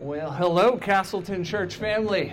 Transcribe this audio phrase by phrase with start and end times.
[0.00, 2.32] Well, hello, Castleton Church family.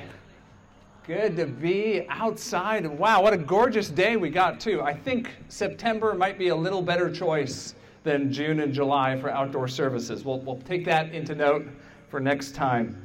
[1.06, 2.86] Good to be outside.
[2.86, 4.82] Wow, what a gorgeous day we got, too.
[4.82, 7.76] I think September might be a little better choice
[8.06, 10.24] than June and July for outdoor services.
[10.24, 11.68] We'll, we'll take that into note
[12.08, 13.04] for next time.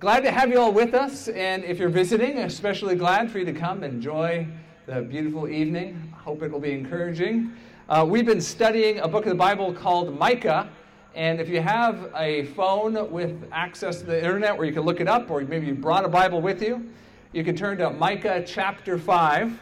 [0.00, 3.44] Glad to have you all with us, and if you're visiting, especially glad for you
[3.44, 4.46] to come enjoy
[4.86, 6.14] the beautiful evening.
[6.16, 7.52] Hope it will be encouraging.
[7.90, 10.70] Uh, we've been studying a book of the Bible called Micah.
[11.14, 15.00] And if you have a phone with access to the internet where you can look
[15.00, 16.88] it up, or maybe you brought a Bible with you,
[17.32, 19.58] you can turn to Micah chapter 5.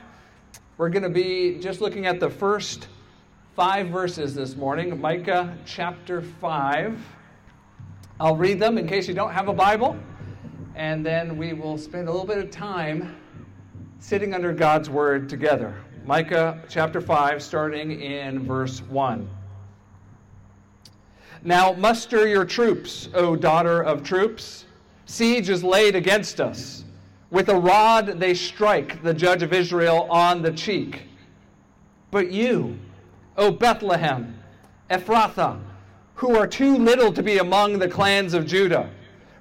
[0.76, 2.88] We're going to be just looking at the first
[3.54, 5.00] five verses this morning.
[5.00, 7.00] Micah chapter 5.
[8.20, 9.96] I'll read them in case you don't have a Bible,
[10.74, 13.16] and then we will spend a little bit of time
[13.98, 15.74] sitting under God's Word together.
[16.04, 19.28] Micah chapter 5, starting in verse 1.
[21.46, 24.64] Now muster your troops, O daughter of troops.
[25.04, 26.84] Siege is laid against us.
[27.30, 31.02] With a rod they strike the judge of Israel on the cheek.
[32.10, 32.76] But you,
[33.36, 34.36] O Bethlehem,
[34.90, 35.60] Ephrathah,
[36.16, 38.90] who are too little to be among the clans of Judah,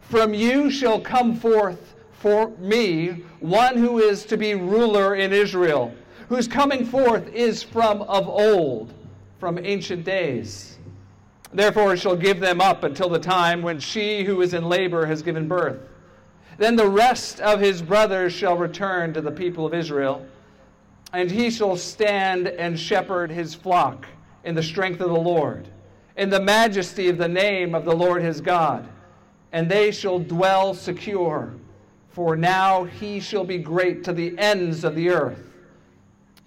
[0.02, 5.92] from you shall come forth for me one who is to be ruler in Israel,
[6.30, 8.94] whose coming forth is from of old,
[9.40, 10.75] from ancient days.
[11.56, 15.22] Therefore shall give them up until the time when she who is in labor has
[15.22, 15.80] given birth.
[16.58, 20.26] Then the rest of his brothers shall return to the people of Israel,
[21.14, 24.06] and he shall stand and shepherd his flock
[24.44, 25.70] in the strength of the Lord,
[26.18, 28.86] in the majesty of the name of the Lord his God.
[29.54, 31.54] And they shall dwell secure,
[32.10, 35.54] for now he shall be great to the ends of the earth,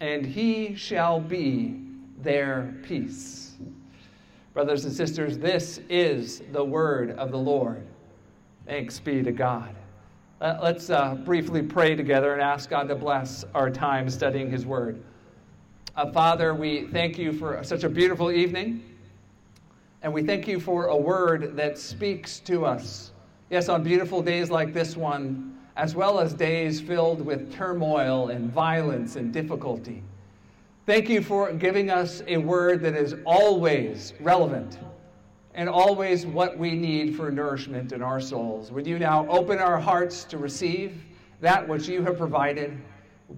[0.00, 1.80] and he shall be
[2.18, 3.37] their peace.
[4.58, 7.86] Brothers and sisters, this is the word of the Lord.
[8.66, 9.72] Thanks be to God.
[10.40, 15.00] Let's uh, briefly pray together and ask God to bless our time studying His Word.
[15.94, 18.82] Uh, Father, we thank you for such a beautiful evening,
[20.02, 23.12] and we thank you for a word that speaks to us.
[23.50, 28.50] Yes, on beautiful days like this one, as well as days filled with turmoil and
[28.52, 30.02] violence and difficulty.
[30.88, 34.78] Thank you for giving us a word that is always relevant
[35.52, 38.72] and always what we need for nourishment in our souls.
[38.72, 41.04] Would you now open our hearts to receive
[41.42, 42.80] that which you have provided?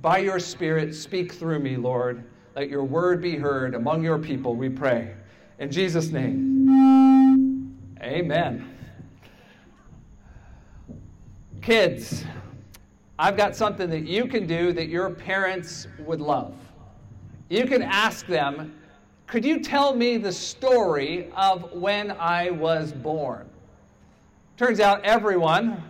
[0.00, 2.22] By your Spirit, speak through me, Lord.
[2.54, 5.12] Let your word be heard among your people, we pray.
[5.58, 8.78] In Jesus' name, amen.
[11.60, 12.24] Kids,
[13.18, 16.54] I've got something that you can do that your parents would love
[17.50, 18.72] you can ask them,
[19.26, 23.46] Could you tell me the story of when I was born?
[24.56, 25.82] Turns out everyone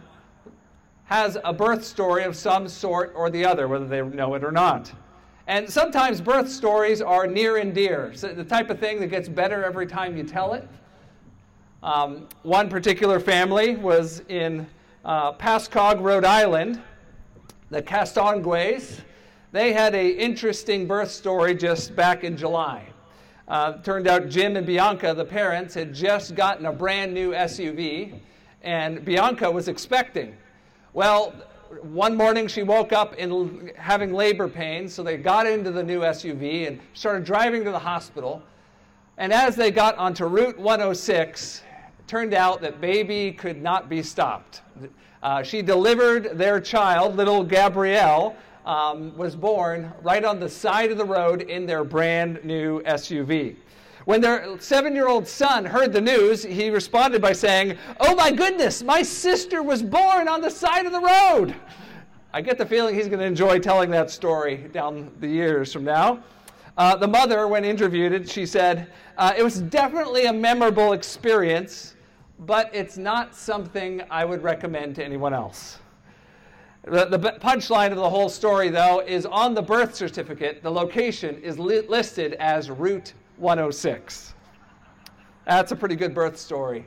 [1.05, 4.53] has a birth story of some sort or the other, whether they know it or
[4.53, 4.93] not.
[5.47, 9.29] And sometimes birth stories are near and dear, so the type of thing that gets
[9.29, 10.67] better every time you tell it.
[11.83, 14.67] Um, one particular family was in
[15.05, 16.81] uh, Pascagoula, Rhode Island,
[17.71, 19.01] the Castonguays.
[19.53, 22.87] They had an interesting birth story just back in July.
[23.49, 28.21] Uh, turned out Jim and Bianca, the parents, had just gotten a brand new SUV,
[28.63, 30.37] and Bianca was expecting.
[30.93, 31.35] Well,
[31.83, 36.01] one morning she woke up in having labor pains, so they got into the new
[36.03, 38.41] SUV and started driving to the hospital.
[39.19, 41.63] And as they got onto Route 106,
[41.99, 44.63] it turned out that baby could not be stopped.
[45.25, 48.37] Uh, she delivered their child, little Gabrielle,
[48.67, 53.57] um, was born right on the side of the road in their brand new SUV.
[54.05, 58.31] When their seven year old son heard the news, he responded by saying, Oh my
[58.31, 61.55] goodness, my sister was born on the side of the road.
[62.33, 65.85] I get the feeling he's going to enjoy telling that story down the years from
[65.85, 66.23] now.
[66.77, 71.95] Uh, the mother, when interviewed, she said, uh, It was definitely a memorable experience,
[72.39, 75.79] but it's not something I would recommend to anyone else.
[76.85, 81.41] The, the punchline of the whole story, though, is on the birth certificate, the location
[81.43, 84.35] is li- listed as Route 106.
[85.47, 86.87] That's a pretty good birth story.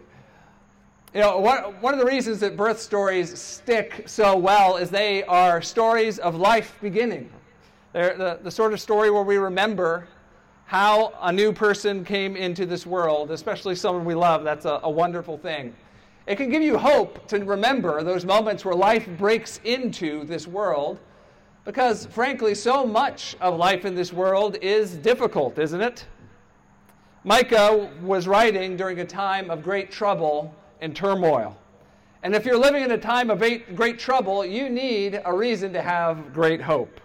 [1.13, 5.23] You know, one, one of the reasons that birth stories stick so well is they
[5.25, 7.29] are stories of life beginning.
[7.91, 10.07] They're the, the sort of story where we remember
[10.65, 14.43] how a new person came into this world, especially someone we love.
[14.43, 15.75] That's a, a wonderful thing.
[16.25, 20.99] It can give you hope to remember those moments where life breaks into this world
[21.65, 26.05] because, frankly, so much of life in this world is difficult, isn't it?
[27.25, 31.57] Micah was writing during a time of great trouble and turmoil.
[32.23, 33.39] And if you're living in a time of
[33.75, 37.01] great trouble, you need a reason to have great hope.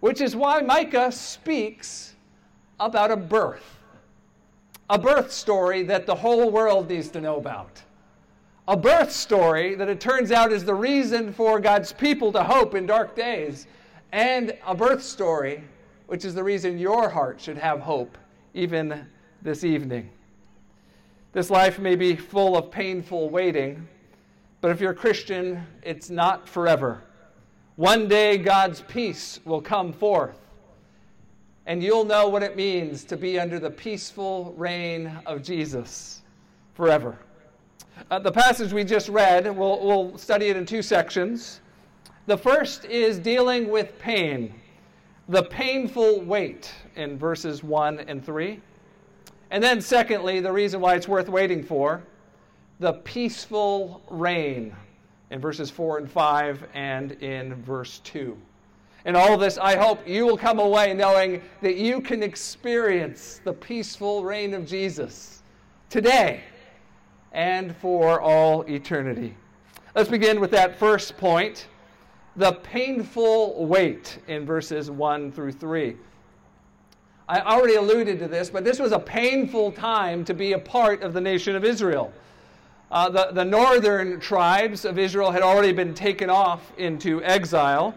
[0.00, 2.14] Which is why Micah speaks
[2.80, 3.78] about a birth,
[4.88, 7.82] a birth story that the whole world needs to know about.
[8.68, 12.74] A birth story that it turns out is the reason for God's people to hope
[12.74, 13.68] in dark days,
[14.10, 15.62] and a birth story
[16.08, 18.18] which is the reason your heart should have hope
[18.54, 19.06] even
[19.40, 20.10] this evening.
[21.32, 23.86] This life may be full of painful waiting,
[24.60, 27.02] but if you're a Christian, it's not forever.
[27.76, 30.40] One day, God's peace will come forth,
[31.66, 36.22] and you'll know what it means to be under the peaceful reign of Jesus
[36.74, 37.16] forever.
[38.10, 41.60] Uh, the passage we just read, we'll, we'll study it in two sections.
[42.26, 44.54] The first is dealing with pain
[45.28, 48.60] the painful wait in verses 1 and 3.
[49.50, 52.02] And then, secondly, the reason why it's worth waiting for
[52.78, 54.74] the peaceful reign
[55.30, 58.36] in verses 4 and 5 and in verse 2.
[59.04, 63.52] And all this, I hope you will come away knowing that you can experience the
[63.52, 65.42] peaceful reign of Jesus
[65.90, 66.42] today
[67.36, 69.36] and for all eternity.
[69.94, 71.68] Let's begin with that first point
[72.34, 75.96] the painful wait in verses 1 through 3.
[77.28, 81.02] I already alluded to this, but this was a painful time to be a part
[81.02, 82.12] of the nation of Israel.
[82.90, 87.94] Uh, the, the northern tribes of Israel had already been taken off into exile,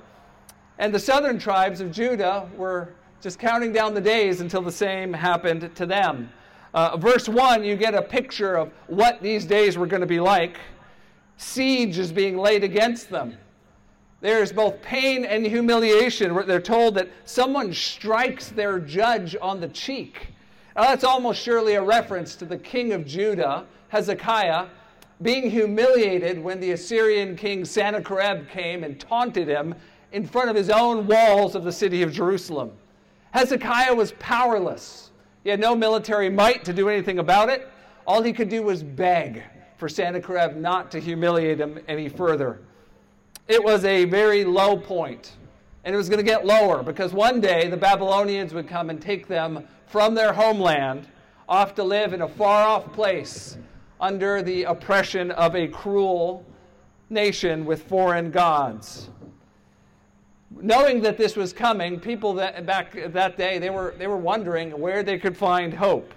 [0.80, 5.14] and the southern tribes of Judah were just counting down the days until the same
[5.14, 6.30] happened to them.
[6.74, 10.20] Uh, verse 1, you get a picture of what these days were going to be
[10.20, 10.58] like.
[11.38, 13.38] Siege is being laid against them.
[14.22, 16.36] There's both pain and humiliation.
[16.46, 20.28] They're told that someone strikes their judge on the cheek.
[20.76, 24.68] Now, that's almost surely a reference to the king of Judah, Hezekiah,
[25.22, 29.76] being humiliated when the Assyrian king Sennacherib came and taunted him
[30.12, 32.72] in front of his own walls of the city of Jerusalem.
[33.32, 35.12] Hezekiah was powerless.
[35.50, 37.68] He had no military might to do anything about it.
[38.06, 39.42] All he could do was beg
[39.78, 42.60] for Sennacherib not to humiliate him any further
[43.48, 44.80] it was a very low.
[44.88, 49.02] And it was going to get lower because one day the Babylonians would come and
[49.02, 51.08] take them from their homeland
[51.48, 53.58] off to live in a far off place
[54.00, 56.46] under the oppression of a cruel
[57.10, 59.10] nation with foreign gods.
[60.52, 64.72] Knowing that this was coming, people that, back that day, they were, they were wondering
[64.72, 66.14] where they could find hope.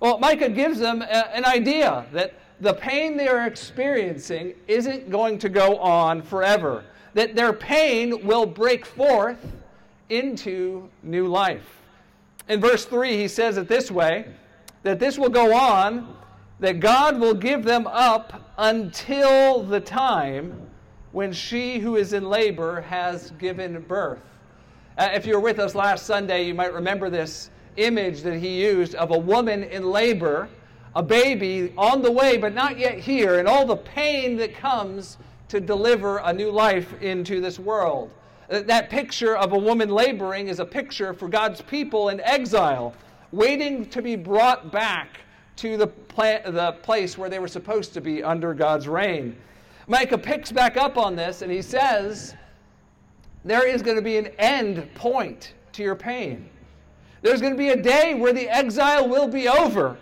[0.00, 5.38] Well, Micah gives them a, an idea that the pain they are experiencing isn't going
[5.38, 6.84] to go on forever,
[7.14, 9.52] that their pain will break forth
[10.08, 11.80] into new life.
[12.48, 14.26] In verse 3, he says it this way
[14.82, 16.16] that this will go on,
[16.60, 20.68] that God will give them up until the time
[21.12, 24.22] when she who is in labor has given birth.
[24.96, 28.62] Uh, if you were with us last Sunday, you might remember this image that he
[28.62, 30.48] used of a woman in labor
[30.94, 35.18] a baby on the way, but not yet here, and all the pain that comes
[35.48, 38.10] to deliver a new life into this world.
[38.48, 42.94] That picture of a woman laboring is a picture for God's people in exile,
[43.30, 45.20] waiting to be brought back
[45.56, 49.36] to the, pla- the place where they were supposed to be under God's reign.
[49.88, 52.34] Micah picks back up on this and he says,
[53.44, 56.48] There is going to be an end point to your pain.
[57.22, 59.96] There's going to be a day where the exile will be over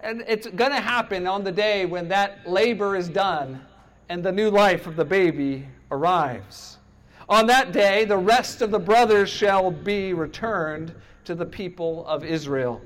[0.00, 3.60] and it's going to happen on the day when that labor is done
[4.08, 6.78] and the new life of the baby arrives.
[7.28, 12.24] On that day, the rest of the brothers shall be returned to the people of
[12.24, 12.80] Israel.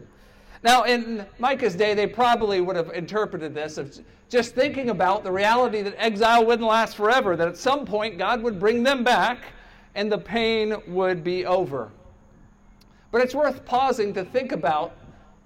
[0.62, 5.32] Now, in Micah's day, they probably would have interpreted this as just thinking about the
[5.32, 9.38] reality that exile wouldn't last forever, that at some point God would bring them back
[9.94, 11.90] and the pain would be over.
[13.10, 14.96] But it's worth pausing to think about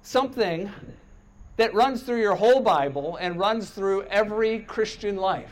[0.03, 0.71] something
[1.57, 5.51] that runs through your whole Bible and runs through every Christian life.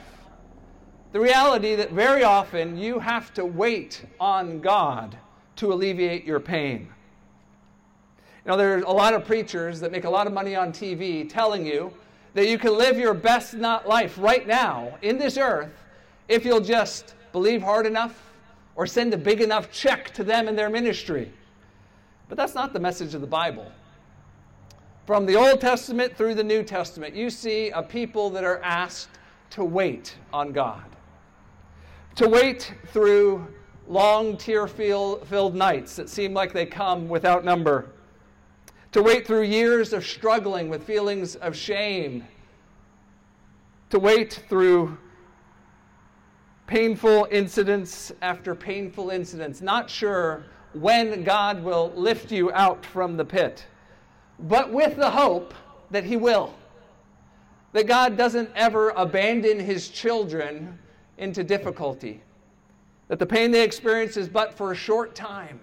[1.13, 5.17] The reality that very often you have to wait on God
[5.57, 6.89] to alleviate your pain.
[8.45, 11.29] You know, there's a lot of preachers that make a lot of money on TV
[11.29, 11.93] telling you
[12.35, 15.73] that you can live your best not life right now in this earth
[16.29, 18.33] if you'll just believe hard enough
[18.75, 21.33] or send a big enough check to them in their ministry.
[22.29, 23.71] But that's not the message of the Bible.
[25.07, 29.11] From the Old Testament through the New Testament, you see a people that are asked
[29.51, 30.85] to wait on God.
[32.17, 33.47] To wait through
[33.87, 37.91] long tear filled nights that seem like they come without number.
[38.93, 42.25] To wait through years of struggling with feelings of shame.
[43.93, 44.97] to wait through
[46.67, 53.25] painful incidents after painful incidents, not sure when God will lift you out from the
[53.27, 53.67] pit,
[54.39, 55.53] but with the hope
[55.91, 56.55] that He will.
[57.73, 60.79] That God doesn't ever abandon His children
[61.19, 62.23] into difficulty.
[63.09, 65.61] That the pain they experience is but for a short time.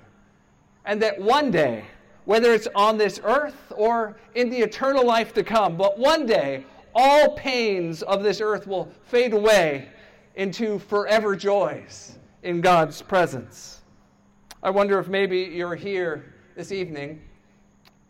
[0.85, 1.85] And that one day,
[2.29, 6.63] whether it's on this earth or in the eternal life to come, but one day,
[6.93, 9.87] all pains of this earth will fade away
[10.35, 13.81] into forever joys in God's presence.
[14.61, 17.19] I wonder if maybe you're here this evening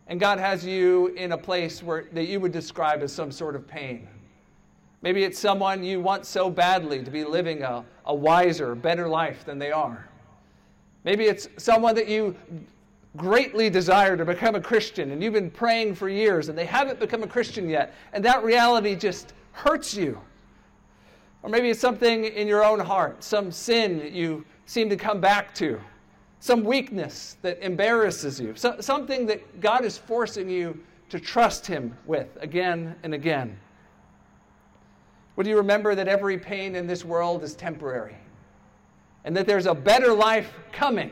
[0.07, 3.55] and God has you in a place where, that you would describe as some sort
[3.55, 4.05] of pain.
[5.01, 9.45] Maybe it's someone you want so badly to be living a, a wiser, better life
[9.45, 10.09] than they are.
[11.05, 12.35] Maybe it's someone that you
[13.17, 16.99] greatly desire to become a Christian and you've been praying for years and they haven't
[16.99, 20.19] become a Christian yet, and that reality just hurts you.
[21.41, 25.19] Or maybe it's something in your own heart, some sin that you seem to come
[25.19, 25.79] back to,
[26.39, 31.97] some weakness that embarrasses you, so, something that God is forcing you to trust Him
[32.05, 33.57] with again and again.
[35.35, 38.15] Would you remember that every pain in this world is temporary?
[39.23, 41.11] And that there's a better life coming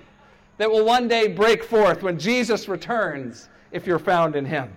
[0.58, 4.76] that will one day break forth when Jesus returns if you're found in Him.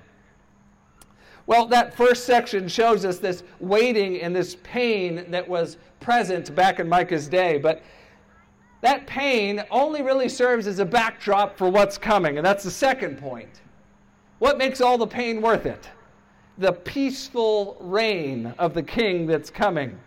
[1.46, 6.78] Well, that first section shows us this waiting and this pain that was present back
[6.78, 7.58] in Micah's day.
[7.58, 7.82] But
[8.82, 12.36] that pain only really serves as a backdrop for what's coming.
[12.36, 13.62] And that's the second point.
[14.38, 15.88] What makes all the pain worth it?
[16.58, 19.98] The peaceful reign of the king that's coming.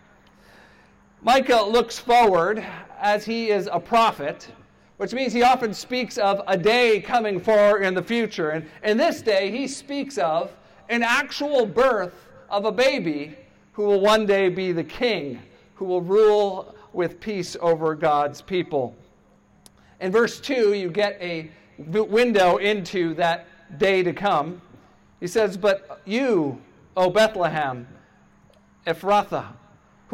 [1.22, 2.64] Micah looks forward
[3.00, 4.48] as he is a prophet,
[4.96, 8.50] which means he often speaks of a day coming for in the future.
[8.50, 10.52] And in this day, he speaks of
[10.88, 12.14] an actual birth
[12.48, 13.36] of a baby
[13.72, 15.40] who will one day be the king,
[15.74, 18.94] who will rule with peace over God's people.
[20.00, 23.46] In verse 2, you get a window into that
[23.78, 24.60] day to come.
[25.18, 26.60] He says, But you,
[26.96, 27.88] O Bethlehem,
[28.86, 29.46] Ephrathah,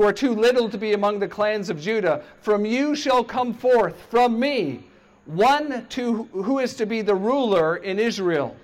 [0.00, 3.52] who are too little to be among the clans of Judah, from you shall come
[3.52, 4.85] forth, from me,
[5.26, 8.57] one to, who is to be the ruler in Israel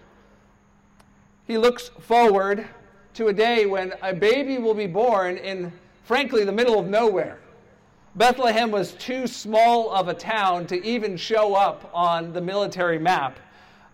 [1.47, 2.67] he looks forward
[3.15, 5.73] to a day when a baby will be born in,
[6.05, 7.39] frankly, the middle of nowhere.
[8.17, 13.39] Bethlehem was too small of a town to even show up on the military map.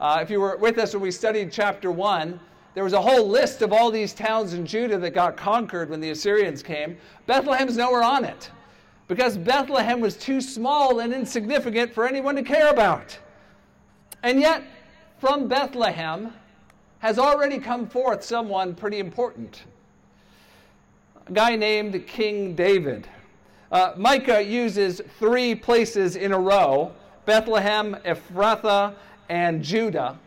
[0.01, 2.41] Uh, if you were with us when we studied chapter 1,
[2.75, 6.01] there was a whole list of all these towns in Judah that got conquered when
[6.01, 6.97] the Assyrians came.
[7.27, 8.51] Bethlehem's nowhere on it
[9.09, 13.19] because Bethlehem was too small and insignificant for anyone to care about.
[14.23, 14.63] And yet,
[15.19, 16.33] from Bethlehem,
[17.01, 19.65] has already come forth someone pretty important.
[21.27, 23.07] A guy named King David.
[23.71, 26.93] Uh, Micah uses three places in a row
[27.25, 28.95] Bethlehem, Ephrathah,
[29.29, 30.19] and Judah.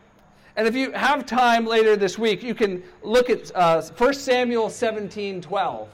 [0.58, 4.70] And if you have time later this week, you can look at uh, 1 Samuel
[4.70, 5.90] 17 12.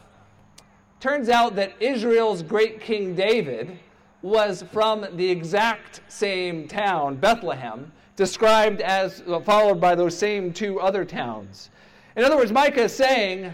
[1.00, 3.80] Turns out that Israel's great King David
[4.22, 10.80] was from the exact same town, Bethlehem, described as uh, followed by those same two
[10.80, 11.72] other towns.
[12.15, 13.51] In other words, Micah is saying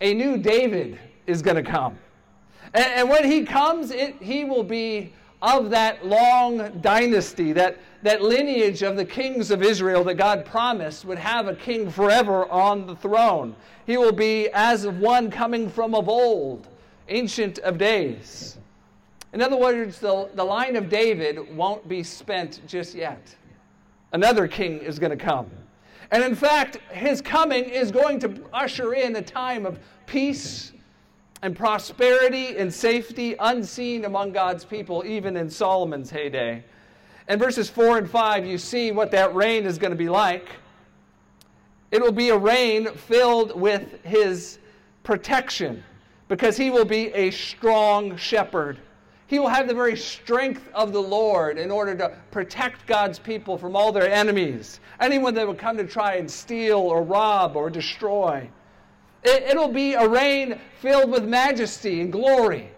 [0.00, 1.98] a new David is going to come.
[2.72, 8.22] And, and, when he comes, it, he will be of that long dynasty, that, that
[8.22, 12.86] lineage of the kings of Israel that God promised would have a king forever on
[12.86, 13.54] the throne.
[13.86, 16.68] He will be as of one coming from of old,
[17.08, 18.58] ancient of days.
[19.32, 23.36] In other words, the, the line of David won't be spent just yet
[24.12, 25.50] another king is going to come.
[26.10, 30.72] And in fact, his coming is going to usher in a time of peace
[31.42, 36.64] and prosperity and safety unseen among God's people, even in Solomon's heyday.
[37.28, 40.48] In verses 4 and 5, you see what that reign is going to be like.
[41.90, 44.58] It will be a reign filled with his
[45.02, 45.82] protection
[46.28, 48.78] because he will be a strong shepherd
[49.28, 53.58] he will have the very strength of the Lord in order to protect God's people
[53.58, 57.68] from all their enemies, anyone that would come to try and steal or rob or
[57.68, 58.48] destroy.
[59.24, 62.70] It, will be a reign filled with majesty and glory.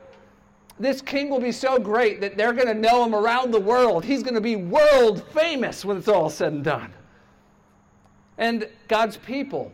[0.79, 4.05] This king will be so great that they're going to know him around the world.
[4.05, 6.93] He's going to be world famous when it's all said and done.
[8.39, 9.71] And God's people,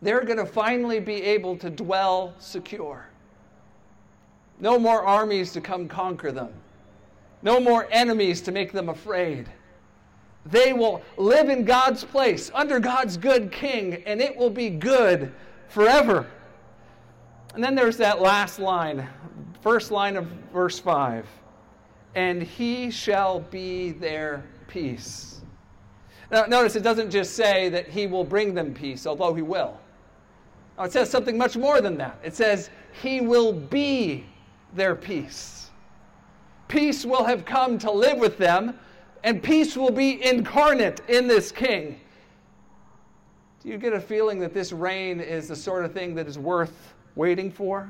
[0.00, 3.06] they're going to finally be able to dwell secure.
[4.58, 6.52] No more armies to come conquer them.
[7.42, 9.48] No more enemies to make them afraid.
[10.46, 15.32] They will live in God's place under God's good king, and it will be good
[15.72, 16.26] forever.
[17.54, 19.08] And then there's that last line,
[19.60, 21.26] first line of verse 5
[22.14, 25.40] and he shall be their peace.
[26.30, 29.78] Now, notice it doesn't just say that he will bring them peace, although he will.
[30.78, 32.18] It says something much more than that.
[32.24, 32.70] It says,
[33.02, 34.24] he will be
[34.74, 35.70] their peace.
[36.68, 38.78] Peace will have come to live with them,
[39.24, 42.00] and peace will be incarnate in this king.
[43.62, 46.36] Do you get a feeling that this reign is the sort of thing that is
[46.36, 47.88] worth waiting for?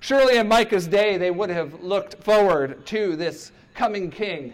[0.00, 4.52] Surely in Micah's day, they would have looked forward to this coming king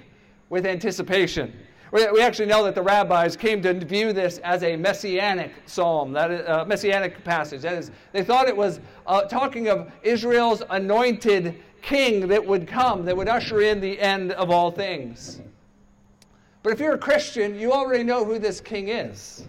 [0.49, 1.52] with anticipation.
[1.90, 6.30] We actually know that the rabbis came to view this as a messianic psalm, that
[6.30, 7.62] is, a uh, messianic passage.
[7.62, 8.78] That is, they thought it was
[9.09, 14.30] uh, talking of Israel's anointed king that would come, that would usher in the end
[14.33, 15.40] of all things.
[16.62, 19.49] But if you're a Christian, you already know who this king is.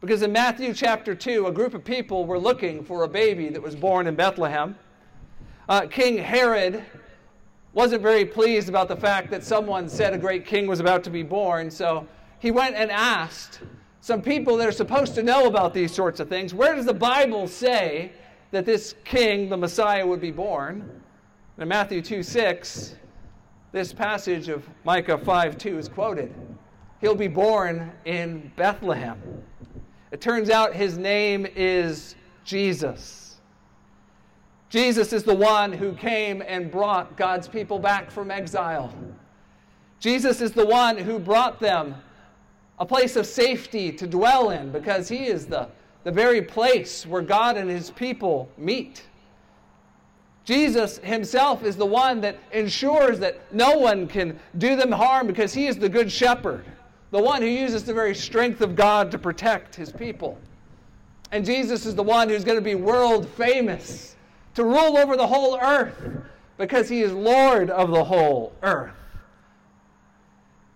[0.00, 3.60] Because in Matthew chapter 2, a group of people were looking for a baby that
[3.60, 4.76] was born in Bethlehem.
[5.68, 6.84] Uh, king Herod
[7.72, 11.10] wasn't very pleased about the fact that someone said a great king was about to
[11.10, 12.06] be born, so
[12.38, 13.60] he went and asked
[14.00, 16.94] some people that are supposed to know about these sorts of things where does the
[16.94, 18.12] Bible say
[18.52, 20.80] that this king, the Messiah, would be born?
[21.56, 22.94] And in Matthew 2 6,
[23.72, 26.32] this passage of Micah 5 2 is quoted.
[27.00, 29.20] He'll be born in Bethlehem.
[30.10, 33.36] It turns out his name is Jesus.
[34.70, 38.92] Jesus is the one who came and brought God's people back from exile.
[40.00, 41.94] Jesus is the one who brought them
[42.78, 45.68] a place of safety to dwell in because he is the,
[46.04, 49.02] the very place where God and his people meet.
[50.44, 55.52] Jesus himself is the one that ensures that no one can do them harm because
[55.52, 56.64] he is the good shepherd
[57.10, 60.38] the one who uses the very strength of God to protect his people.
[61.32, 64.16] And Jesus is the one who's going to be world famous,
[64.54, 65.96] to rule over the whole earth,
[66.56, 68.94] because he is Lord of the whole earth.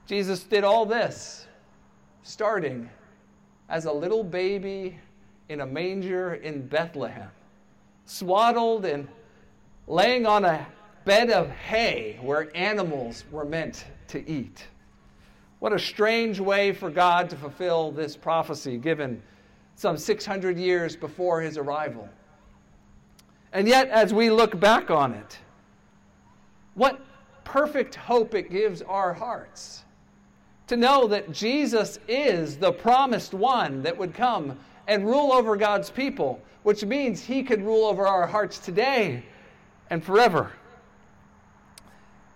[0.07, 1.47] Jesus did all this
[2.23, 2.89] starting
[3.69, 4.99] as a little baby
[5.49, 7.31] in a manger in Bethlehem,
[8.05, 9.09] swaddled and
[9.87, 10.67] laying on a
[11.05, 14.67] bed of hay where animals were meant to eat.
[15.63, 19.23] What a strange way for God to fulfill this prophecy given
[19.77, 22.09] some 600 years before his arrival.
[23.53, 25.39] And yet, as we look back on it,
[26.75, 27.01] what
[27.45, 29.85] perfect hope it gives our hearts
[30.67, 35.91] to know that Jesus is the promised one that would come and rule over God's
[35.91, 39.25] people, which means he could rule over our hearts today
[39.91, 40.51] and forever.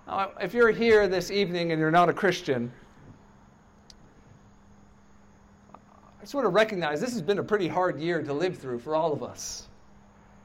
[0.07, 2.71] Now, if you're here this evening and you're not a Christian,
[6.35, 9.13] want to recognize this has been a pretty hard year to live through for all
[9.13, 9.69] of us.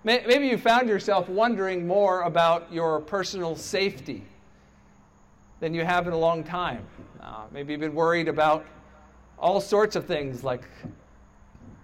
[0.04, 4.24] Maybe you found yourself wondering more about your personal safety
[5.60, 6.86] than you have in a long time.
[7.22, 8.66] Uh, maybe you've been worried about
[9.38, 10.64] all sorts of things like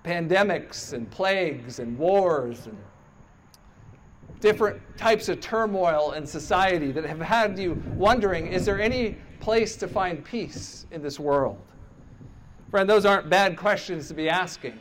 [0.03, 2.77] pandemics and plagues and wars and
[4.39, 9.75] different types of turmoil in society that have had you wondering is there any place
[9.75, 11.59] to find peace in this world?
[12.69, 14.77] Friend, those aren't bad questions to be asking.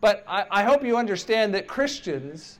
[0.00, 2.58] But I, I, hope you understand that Christians,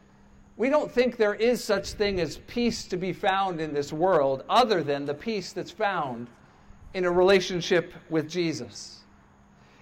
[0.56, 4.44] we don't think there is such thing as peace to be found in this world
[4.48, 6.28] other than the peace that's found
[6.94, 9.00] in a relationship with Jesus.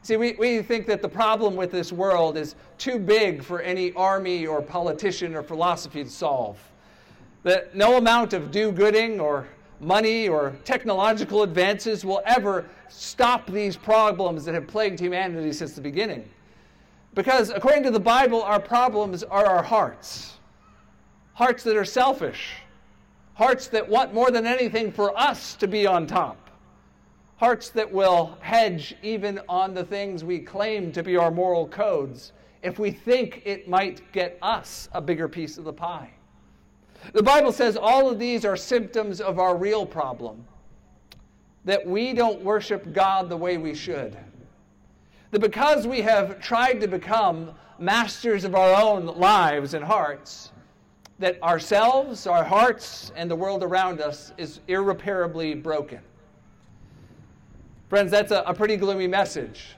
[0.02, 3.92] See, we, we think that the problem with this world is too big for any
[3.92, 6.58] army or politician or philosophy to solve.
[7.44, 9.46] That no amount of do gooding or
[9.78, 15.80] money or technological advances will ever stop these problems that have plagued humanity since the
[15.80, 16.28] beginning.
[17.14, 20.38] Because according to the Bible, our problems are our hearts.
[21.34, 22.54] Hearts that are selfish.
[23.34, 26.50] Hearts that want more than anything for us to be on top.
[27.36, 32.32] Hearts that will hedge even on the things we claim to be our moral codes
[32.62, 36.10] if we think it might get us a bigger piece of the pie.
[37.12, 40.44] The Bible says all of these are symptoms of our real problem
[41.64, 44.16] that we don't worship God the way we should.
[45.30, 50.52] That because we have tried to become masters of our own lives and hearts,
[51.18, 56.00] that ourselves, our hearts, and the world around us is irreparably broken.
[57.88, 59.76] Friends, that's a, a pretty gloomy message.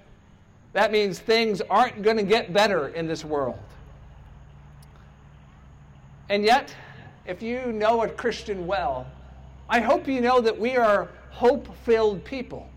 [0.73, 3.59] That means things aren't going to get better in this world.
[6.29, 6.75] And yet,
[7.27, 9.07] if you know a Christian well,
[9.69, 12.69] I hope you know that we are hope filled people.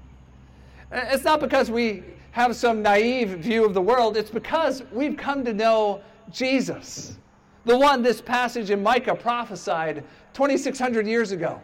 [0.91, 5.15] Uh, it's not because we have some naive view of the world, it's because we've
[5.15, 7.17] come to know Jesus,
[7.65, 11.62] the one this passage in Micah prophesied 2,600 years ago.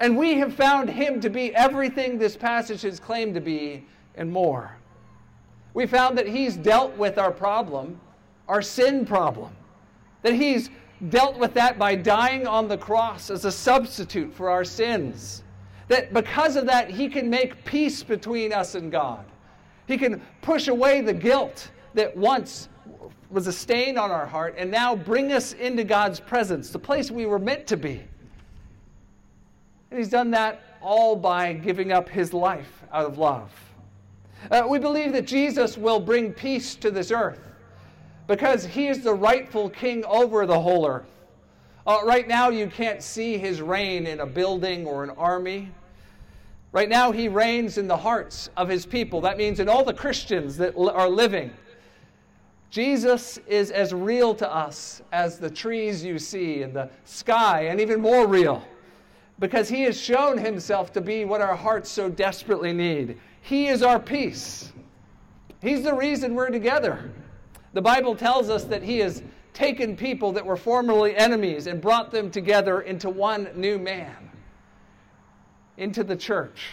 [0.00, 3.84] And we have found him to be everything this passage has claimed to be
[4.16, 4.76] and more.
[5.74, 8.00] We found that he's dealt with our problem,
[8.48, 9.52] our sin problem,
[10.22, 10.70] that he's
[11.10, 15.44] dealt with that by dying on the cross as a substitute for our sins.
[15.88, 19.24] That because of that, he can make peace between us and God.
[19.86, 22.68] He can push away the guilt that once
[23.30, 27.10] was a stain on our heart and now bring us into God's presence, the place
[27.10, 28.02] we were meant to be.
[29.90, 33.50] And he's done that all by giving up his life out of love.
[34.50, 37.40] Uh, we believe that Jesus will bring peace to this earth
[38.26, 41.08] because he is the rightful king over the whole earth.
[41.88, 45.70] Uh, right now, you can't see his reign in a building or an army.
[46.70, 49.22] Right now, he reigns in the hearts of his people.
[49.22, 51.50] That means in all the Christians that are living.
[52.68, 57.80] Jesus is as real to us as the trees you see and the sky, and
[57.80, 58.62] even more real
[59.38, 63.18] because he has shown himself to be what our hearts so desperately need.
[63.40, 64.72] He is our peace.
[65.62, 67.10] He's the reason we're together.
[67.72, 69.22] The Bible tells us that he has
[69.58, 74.30] taken people that were formerly enemies and brought them together into one new man,
[75.76, 76.68] into the church.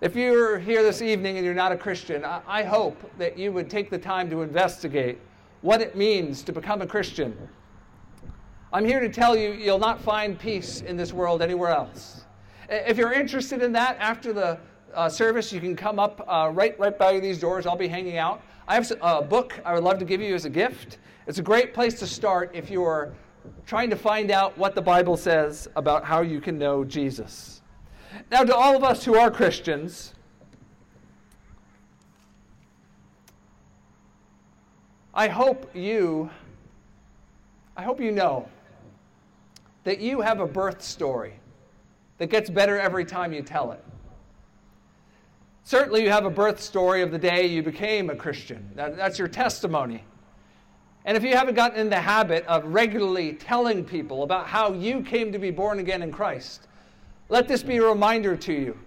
[0.00, 3.68] If you're here this evening and you're not a Christian, I hope that you would
[3.68, 5.18] take the time to investigate
[5.60, 7.36] what it means to become a Christian
[8.74, 12.24] I'm here to tell you, you'll not find peace in this world anywhere else.
[12.68, 14.58] If you're interested in that after the
[14.94, 17.66] uh, service, you can come up uh, right, right by these doors.
[17.66, 18.42] I'll be hanging out.
[18.66, 20.98] I have a book I would love to give you as a gift.
[21.26, 23.14] It's a great place to start if you're
[23.66, 27.62] trying to find out what the Bible says about how you can know Jesus.
[28.30, 30.14] Now, to all of us who are Christians,
[35.12, 36.30] I hope you
[37.76, 38.48] I hope you know
[39.82, 41.34] that you have a birth story
[42.18, 43.84] that gets better every time you tell it.
[45.64, 48.70] Certainly, you have a birth story of the day you became a Christian.
[48.74, 50.04] that's your testimony.
[51.06, 55.02] And if you haven't gotten in the habit of regularly telling people about how you
[55.02, 56.68] came to be born again in Christ,
[57.30, 58.78] let this be a reminder to you.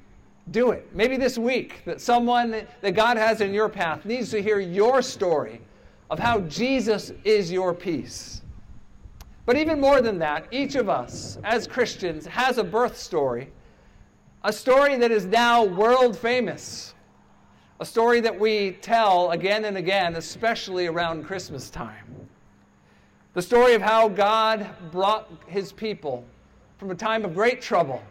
[0.51, 0.87] Do it.
[0.93, 5.01] Maybe this week that someone that God has in your path needs to hear your
[5.01, 5.61] story
[6.09, 8.41] of how Jesus is your peace.
[9.45, 13.49] But even more than that, each of us as Christians has a birth story,
[14.43, 16.93] a story that is now world famous,
[17.79, 22.05] a story that we tell again and again, especially around Christmas time.
[23.33, 26.25] The story of how God brought his people
[26.77, 28.01] from a time of great trouble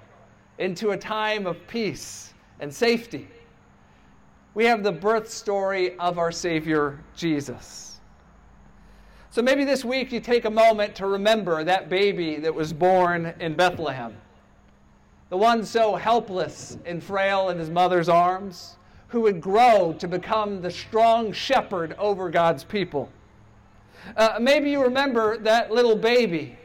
[0.59, 3.29] into a time of peace and safety.
[4.55, 8.01] We have the birth story of our Savior Jesus.
[9.31, 13.35] So maybe this week you take a moment to remember that baby that was born
[13.39, 14.17] in Bethlehem.
[15.29, 18.77] The one so helpless and frail in his mother's arms,
[19.09, 23.09] who would grow to become the strong shepherd over God's people.
[24.17, 26.57] Uh, maybe you remember that little baby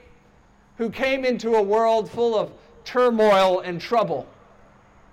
[0.78, 2.52] who came into a world full of
[2.84, 4.28] turmoil and trouble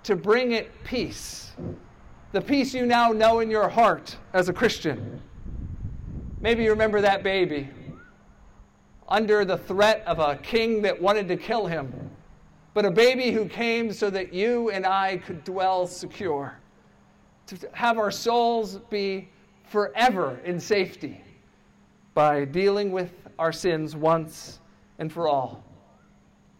[0.03, 1.51] to bring it peace.
[2.31, 5.21] The peace you now know in your heart as a Christian.
[6.41, 7.69] Maybe you remember that baby
[9.07, 12.11] under the threat of a king that wanted to kill him,
[12.73, 16.57] but a baby who came so that you and I could dwell secure,
[17.47, 19.29] to have our souls be
[19.63, 21.21] forever in safety
[22.13, 24.59] by dealing with our sins once
[24.99, 25.63] and for all.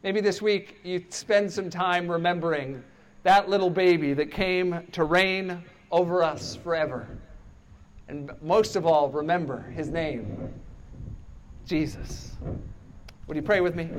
[0.04, 2.84] Maybe this week you spend some time remembering
[3.24, 7.08] that little baby that came to reign over us forever.
[8.08, 10.54] And most of all, remember his name
[11.66, 12.32] Jesus.
[13.28, 13.90] Would you pray with me?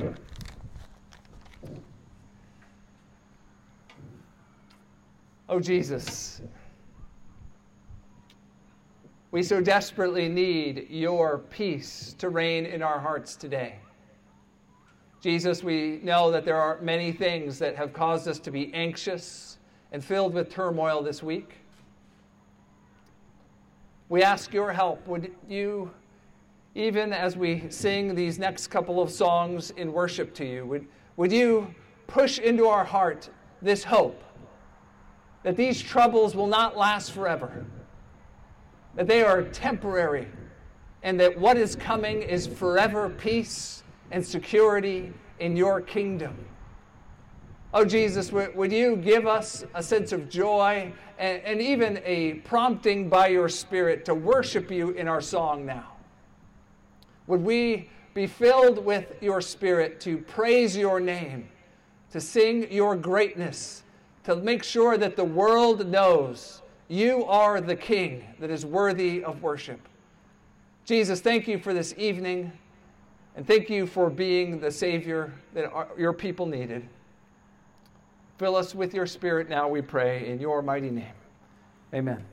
[5.53, 6.43] Oh, Jesus,
[9.33, 13.81] we so desperately need your peace to reign in our hearts today.
[15.21, 19.59] Jesus, we know that there are many things that have caused us to be anxious
[19.91, 21.55] and filled with turmoil this week.
[24.09, 25.05] We ask your help.
[25.09, 25.91] Would you,
[26.77, 30.87] even as we sing these next couple of songs in worship to you, would,
[31.17, 31.75] would you
[32.07, 33.29] push into our heart
[33.61, 34.23] this hope
[35.43, 37.65] that these troubles will not last forever,
[38.95, 40.29] that they are temporary,
[41.03, 46.37] and that what is coming is forever peace and security in your kingdom.
[47.73, 53.09] Oh, Jesus, would you give us a sense of joy and, and, even a prompting
[53.09, 55.93] by your Spirit to worship you in our song now?
[57.29, 61.49] Would we be filled with your Spirit to praise your name,
[62.11, 63.85] to sing your greatness,
[64.25, 69.43] to make sure that the world knows you are the King that is worthy of
[69.43, 69.81] worship.
[70.85, 72.51] Jesus, thank you for this evening,
[73.37, 76.87] and thank you for being the Savior that our, your people needed.
[78.39, 81.13] Fill us with your Spirit now, we pray, in your mighty name.
[81.95, 82.25] Amen.